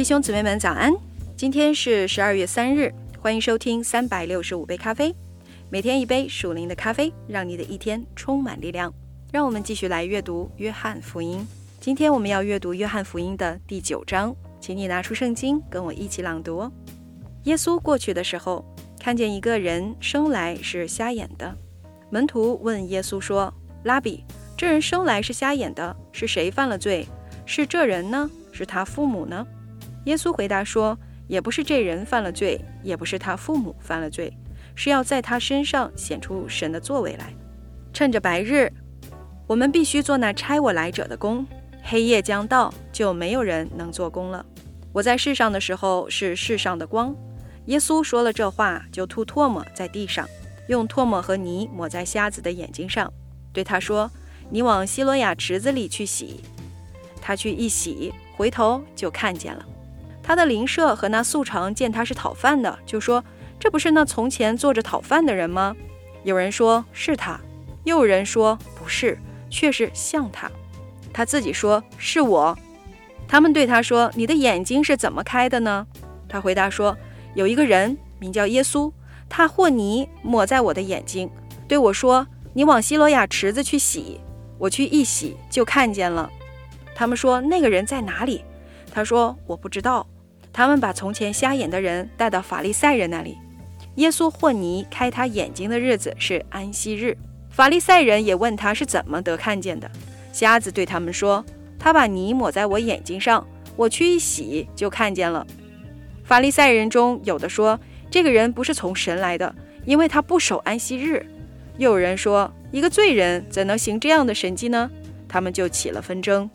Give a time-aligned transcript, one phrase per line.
[0.00, 0.90] 弟兄姊妹们，早安！
[1.36, 2.90] 今天是十二月三日，
[3.20, 5.14] 欢迎收听三百六十五杯咖啡，
[5.68, 8.90] 每天一杯属灵的咖啡，让你的一天充满力量。
[9.30, 11.46] 让我们继续来阅读约翰福音。
[11.80, 16.72] 今天我们要阅读约翰福音的第九章，请你拿出圣经，跟我一起朗读。
[17.44, 18.64] 耶稣过去的时候，
[18.98, 21.54] 看见一个人生来是瞎眼的，
[22.08, 23.52] 门徒问耶稣说
[23.84, 24.24] ：“拉比，
[24.56, 27.06] 这人生来是瞎眼的，是谁犯了罪？
[27.44, 28.30] 是这人呢？
[28.50, 29.46] 是他父母呢？”
[30.04, 34.32] 耶稣回答说：“也不是这人犯了罪，也不是他父母犯了罪，
[34.74, 37.32] 是要在他身上显出神的作为来。
[37.92, 38.72] 趁着白日，
[39.46, 41.44] 我们必须做那差我来者的工；
[41.82, 44.44] 黑夜将到，就没有人能做工了。
[44.92, 47.14] 我在世上的时候是世上的光。”
[47.66, 50.26] 耶稣说了这话，就吐唾沫在地上，
[50.68, 53.12] 用唾沫和泥抹在瞎子的眼睛上，
[53.52, 54.10] 对他说
[54.50, 56.40] ：“你往希罗亚池子里去洗。”
[57.20, 59.64] 他去一洗，回头就看见了。
[60.22, 63.24] 他的邻舍和那素常见他是讨饭的，就说
[63.58, 65.74] ：“这不是那从前坐着讨饭的人吗？”
[66.24, 67.40] 有人说是他，
[67.84, 69.18] 又有人说不是，
[69.48, 70.50] 却是像他。
[71.12, 72.56] 他自己说是我。
[73.26, 75.86] 他们对他说：“你的眼睛是怎么开的呢？”
[76.28, 76.96] 他回答说。
[77.34, 78.92] 有一个人名叫耶稣，
[79.28, 81.30] 他和泥抹在我的眼睛，
[81.68, 84.20] 对我说：“你往希罗亚池子去洗。”
[84.58, 86.28] 我去一洗，就看见了。
[86.92, 88.44] 他们说：“那个人在哪里？”
[88.90, 90.06] 他说：“我不知道。”
[90.52, 93.38] 他们把从前瞎眼的人带到法利赛人那里。
[93.96, 97.16] 耶稣和泥开他眼睛的日子是安息日。
[97.50, 99.90] 法利赛人也问他是怎么得看见的。
[100.32, 101.44] 瞎子对他们说
[101.78, 103.46] ：“他把泥抹在我眼睛上，
[103.76, 105.46] 我去一洗，就看见了。”
[106.24, 107.78] 法利赛人中有的说，
[108.10, 111.26] 这个人不是从神来的，因为他不守安息日。
[111.78, 114.90] 又有人说，一个罪人怎能行这样的神迹呢？
[115.28, 116.48] 他们就起了纷争。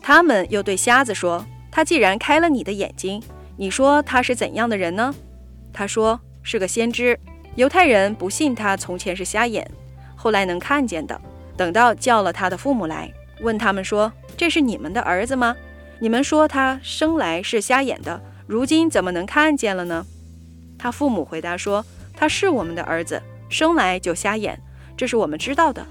[0.00, 1.44] 他们又对瞎子说
[1.76, 3.22] ：“他既然开了你的眼睛，
[3.58, 5.14] 你说他是怎样的人呢？”
[5.74, 7.20] 他说：“是个先知。”
[7.54, 9.70] 犹太人不信他从前是瞎眼，
[10.14, 11.20] 后来能看见的。
[11.54, 15.54] 等到叫了他的父母来，问他们说：“这是你们的儿子吗？
[15.98, 20.06] 你们说他生来是瞎眼的。”如今怎么能看见了呢？
[20.78, 21.84] 他父母回答说
[22.16, 24.58] ：“他是我们的儿子，生来就瞎眼，
[24.96, 25.86] 这是我们知道的。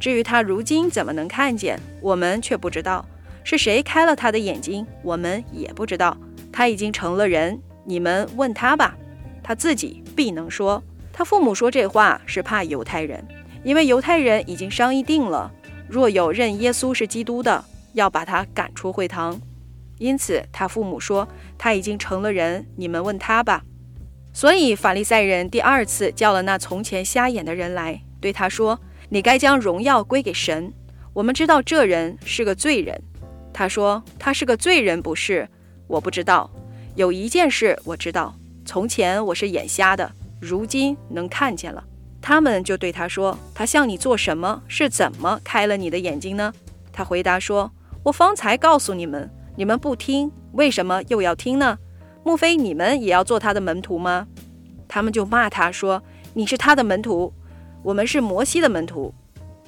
[0.00, 3.06] 至于他如今怎么能看见，我们却不知道。
[3.48, 6.14] 是谁开了他的眼睛，我们也不知道。
[6.52, 8.94] 他已经成了人，你们问他吧，
[9.42, 13.26] 他自己必能说。”他父母说这话是怕犹太人，
[13.64, 15.50] 因为犹太人已经商议定了，
[15.88, 17.64] 若有认耶稣是基督的，
[17.94, 19.40] 要把他赶出会堂。
[19.96, 21.26] 因此，他父母说
[21.56, 23.62] 他已经成了人，你们问他吧。
[24.34, 30.70] 所以法利赛人第二次叫了那从前瞎眼的人来，对他说：“你该将荣耀归给神。
[31.14, 33.02] 我们知道这人是个罪人。”
[33.58, 35.48] 他说：“他是个罪人，不是？
[35.88, 36.48] 我不知道。
[36.94, 38.32] 有一件事我知道：
[38.64, 40.08] 从前我是眼瞎的，
[40.40, 41.82] 如今能看见了。”
[42.22, 44.62] 他们就对他说：“他向你做什么？
[44.68, 46.52] 是怎么开了你的眼睛呢？”
[46.94, 47.72] 他回答说
[48.04, 51.78] ：“我方才告诉你们。”你们不听，为什么又要听呢？
[52.22, 54.28] 莫非你们也要做他的门徒吗？
[54.86, 56.00] 他们就骂他说
[56.32, 57.34] ：“你是他的门徒，
[57.82, 59.12] 我们是摩西的门徒。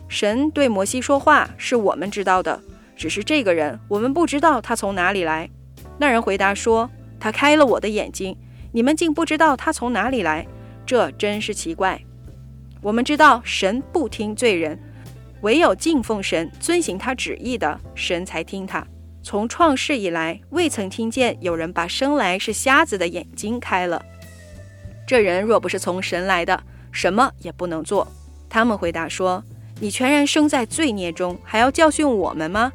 [0.06, 2.60] 神对摩西说话是我们知道的，
[3.00, 5.48] 只是这个人我们不知道他从哪里来。”
[5.96, 8.36] 那人回答说：“他开了我的眼睛，
[8.72, 10.46] 你们竟不知道他从哪里来，
[10.84, 11.98] 这真是奇怪。
[12.82, 14.78] 我们知道神不听罪人，
[15.40, 18.86] 唯有敬奉神、遵行他旨意的，神才听他。”
[19.22, 24.04] 从创世以来，未曾听见有人把生来是瞎子的眼睛开了。
[25.06, 26.62] 这人若不是从神来的，
[26.92, 28.06] 什么也不能做。
[28.50, 29.42] 他们回答说
[29.80, 32.70] ：“你全然生在罪孽中，还要教训我们吗？”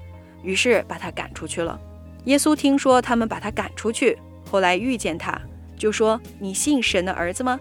[0.46, 1.80] 于是把他赶出去了。
[2.26, 4.18] 耶稣听说他们把他赶出去，
[4.50, 5.40] 后来遇见他，
[5.76, 7.60] 就说：“你信神的儿子吗？”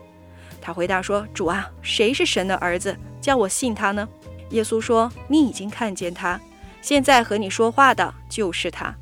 [0.61, 4.09] 他回答说：“主啊，谁是神的儿子，叫我信他呢？”
[4.51, 6.41] 耶稣说：“你已经看见他。”
[6.81, 8.95] 现在和你说话的就是他。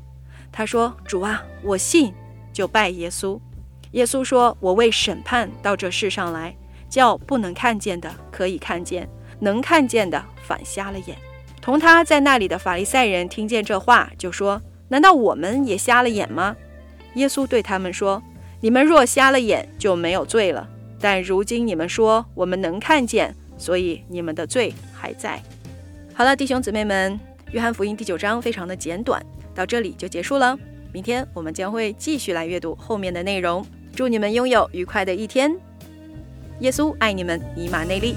[0.51, 2.13] 他说：“主啊，我信，
[2.53, 3.39] 就拜耶稣。”
[3.91, 6.55] 耶稣说：“我为审判到这世上来，
[6.89, 9.07] 叫不能看见的可以看见，
[9.39, 11.17] 能看见的反瞎了眼。”
[11.63, 16.57] 同他在那里的法利赛人听见这话，就说：“难道我们也瞎了眼吗？”
[17.15, 18.21] 耶稣对他们说
[18.59, 20.67] ：“你们若瞎了眼，就没有罪了。
[20.99, 25.41] 但如今你们说我们能看见，所以你们的罪还在。”
[26.13, 27.17] 好了，弟兄姊妹们。
[27.53, 29.25] 约翰福音第九章非常的简短，
[29.55, 30.59] 到这里就结束了。
[30.91, 33.65] 明天我们将会继续来阅读后面的内容。
[33.95, 35.55] 祝你们拥有愉快的一天。
[36.59, 38.15] 耶稣爱你们，以马内利。